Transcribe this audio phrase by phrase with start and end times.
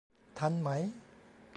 [0.39, 0.69] ทันไหม